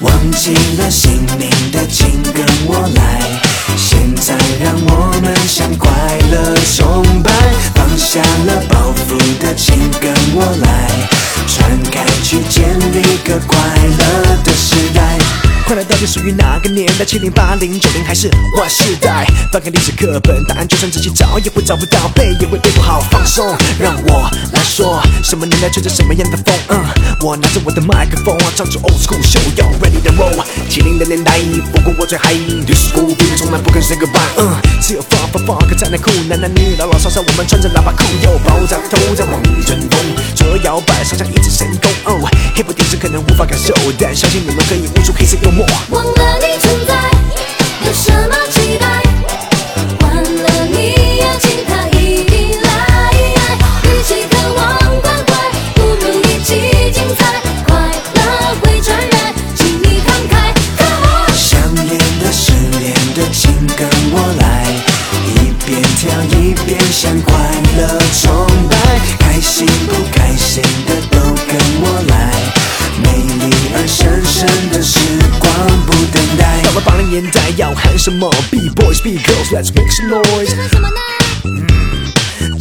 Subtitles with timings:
[0.00, 3.20] 忘记了姓名的，请跟我来。
[3.76, 5.90] 现在让我们向快
[6.30, 7.32] 乐崇拜。
[7.74, 11.08] 放下了包袱的，请跟我来。
[11.46, 15.31] 传开去，建立个快乐的时代。
[15.66, 17.04] 快乐到底属于哪个年代？
[17.04, 19.26] 七零、八零、九零还是 Y 世代？
[19.52, 23.00] 翻开历史课本，答案就算自己找也会找不到，背也会背不好。
[23.10, 26.54] 放松，让我来说，什么年代吹着什么样的风？
[26.68, 26.84] 嗯，
[27.20, 30.44] 我拿着我的麦克风，唱出 old school show，要 ready to roll。
[30.68, 31.38] 七零的年代，
[31.72, 34.20] 不过我最嗨，disco 比从来不肯 say goodbye。
[34.38, 40.00] 嗯，只有 funk funk funk 才能酷，男男女女老老少少，我们穿着喇叭裤，又爆炸头在往里旋风，
[40.34, 41.90] 左右摇摆，上下一指神功。
[42.04, 45.61] 哦，hip hop 电视可能无法感受，但相信你们可以悟出黑色幽默。
[45.90, 46.92] 忘了你存在，
[47.86, 48.86] 有什么期待？
[50.00, 50.76] 换了你
[51.16, 52.66] 也请他一一来。
[53.84, 54.60] 与其渴望
[55.00, 55.30] 关怀，
[55.74, 56.50] 不如一起
[56.92, 57.20] 精彩。
[57.66, 57.70] 快
[58.14, 58.18] 乐
[58.62, 60.32] 会传染，请你慷慨。
[60.78, 61.88] Come on，想念
[62.20, 64.42] 的、失恋的，请跟我来，
[65.26, 66.00] 一边跳
[66.38, 67.32] 一边向快
[67.76, 67.80] 乐
[68.20, 68.74] 崇拜，
[69.18, 69.66] 开心
[77.12, 80.54] 年代要喊什么？Be boys, be girls, let's make some noise。
[80.54, 82.01] 说什么呢？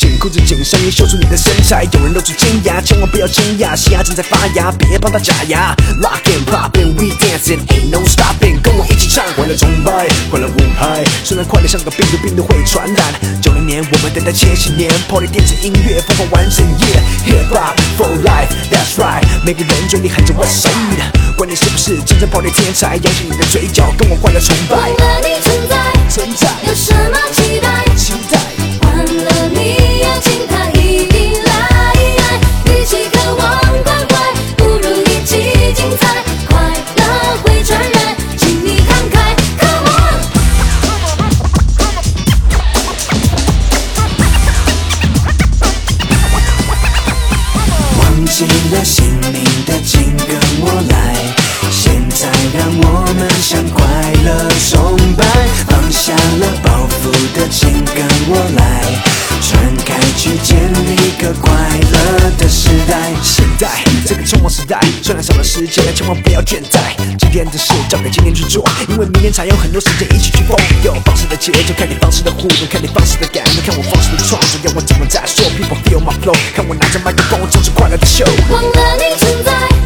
[0.00, 1.84] 紧裤子紧上衣，秀出你的身材。
[1.92, 5.76] 有人露出尖牙，千万不要惊讶，西牙正在发芽，别帮他假牙。
[6.00, 11.04] Rock and pop and we dancing, ain't no stopping，跟我一起唱，快乐崇拜，快乐舞拍。
[11.22, 13.12] 虽然快乐像个病毒，病毒会传染。
[13.42, 16.86] 九零年我们等待千禧年，Party 电子音乐疯狂完整夜
[17.26, 24.88] ，Hip hop for life，That's right，每个人嘴里喊着 What's up，管你是不是真正 Party 天才，扬起你的嘴角，跟我快乐崇拜忘。
[24.88, 25.76] 了你存在，
[26.08, 27.84] 存在，有什么期待？
[27.94, 28.49] 期待。
[48.40, 51.14] 忘记了姓名的，请跟我来。
[51.70, 53.84] 现在让我们向快
[54.24, 55.26] 乐崇拜，
[55.68, 58.80] 放下了包袱的，请跟我来。
[59.42, 61.52] 传开去，建立个快
[61.92, 63.12] 乐的时代。
[63.22, 63.84] 现代
[64.70, 66.94] 这个匆忙时代，虽然少了时间，但千万不要倦怠。
[67.18, 70.56] 今天的事交给今天去做，因为明天才有很多时间一起去疯。
[70.84, 78.24] 有放肆的节奏，看你放肆的互动，看你放肆的感动，看我放肆的创作，要我怎么再说？People feel my flow，看我拿着麦克风，唱出快乐的 show。
[78.48, 79.79] 忘了你存在，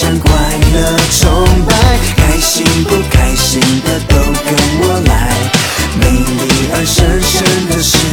[0.00, 1.74] 向快乐崇拜
[2.16, 5.36] 开心不开心的都跟我来
[6.00, 8.09] 美丽而神圣的时